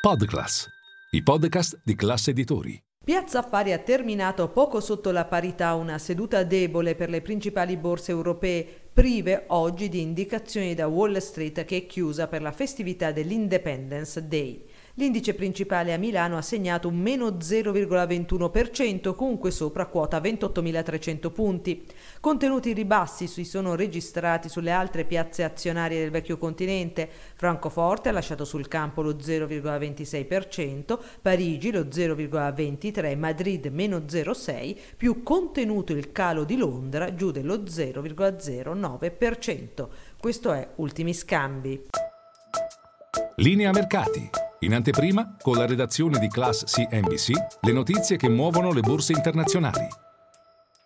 [0.00, 0.66] Podclass,
[1.10, 2.82] i podcast di classe editori.
[3.04, 8.10] Piazza Affari ha terminato poco sotto la parità una seduta debole per le principali borse
[8.10, 14.26] europee, prive oggi di indicazioni da Wall Street che è chiusa per la festività dell'Independence
[14.26, 14.64] Day.
[15.00, 21.86] L'indice principale a Milano ha segnato un meno 0,21%, comunque sopra quota 28.300 punti.
[22.20, 27.08] Contenuti ribassi si sono registrati sulle altre piazze azionarie del vecchio continente.
[27.34, 35.94] Francoforte ha lasciato sul campo lo 0,26%, Parigi lo 0,23%, Madrid meno 0,6%, più contenuto
[35.94, 39.88] il calo di Londra giù dello 0,09%.
[40.20, 41.86] Questo è Ultimi Scambi.
[43.36, 44.39] Linea mercati.
[44.62, 47.30] In anteprima, con la redazione di Class CNBC,
[47.62, 49.88] le notizie che muovono le borse internazionali.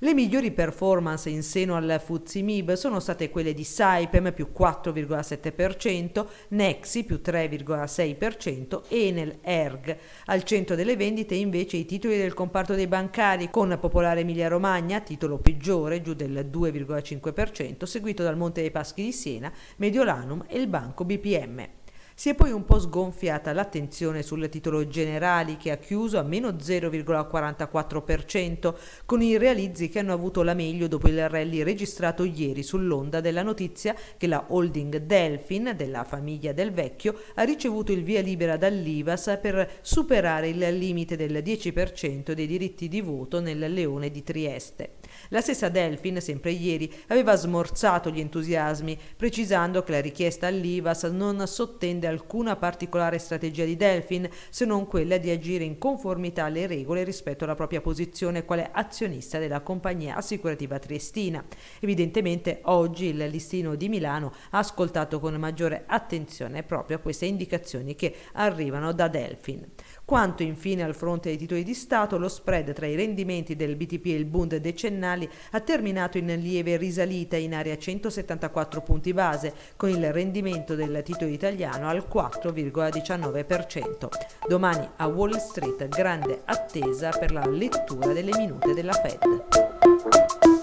[0.00, 6.26] Le migliori performance in seno al FTSE MIB sono state quelle di Saipem più 4,7%,
[6.48, 9.96] Nexi più 3,6% e Enel Erg.
[10.24, 14.98] Al centro delle vendite invece i titoli del comparto dei bancari con Popolare Emilia Romagna,
[14.98, 20.66] titolo peggiore giù del 2,5%, seguito dal Monte dei Paschi di Siena, Mediolanum e il
[20.66, 21.78] Banco BPM.
[22.20, 26.50] Si è poi un po' sgonfiata l'attenzione sul titolo generali che ha chiuso a meno
[26.50, 28.74] 0,44%
[29.06, 33.40] con i realizzi che hanno avuto la meglio dopo il rally registrato ieri sull'onda della
[33.40, 39.38] notizia che la holding Delphin della famiglia del vecchio ha ricevuto il via libera dall'IVAS
[39.40, 44.99] per superare il limite del 10% dei diritti di voto nel Leone di Trieste.
[45.28, 51.46] La stessa Delphin, sempre ieri, aveva smorzato gli entusiasmi, precisando che la richiesta all'IVAS non
[51.46, 57.04] sottende alcuna particolare strategia di Delphin, se non quella di agire in conformità alle regole
[57.04, 61.44] rispetto alla propria posizione quale azionista della compagnia assicurativa triestina.
[61.80, 68.14] Evidentemente oggi il listino di Milano ha ascoltato con maggiore attenzione proprio queste indicazioni che
[68.32, 69.66] arrivano da Delphin.
[70.10, 74.06] Quanto infine al fronte dei titoli di Stato, lo spread tra i rendimenti del BTP
[74.06, 79.88] e il Bund decennali ha terminato in lieve risalita in area 174 punti base, con
[79.88, 84.08] il rendimento del titolo italiano al 4,19%.
[84.48, 90.59] Domani a Wall Street grande attesa per la lettura delle minute della Fed.